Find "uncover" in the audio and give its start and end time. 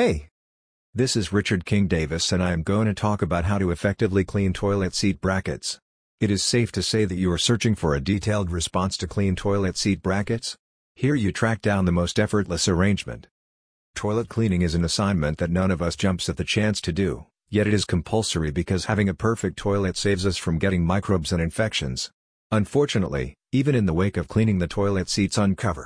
25.36-25.78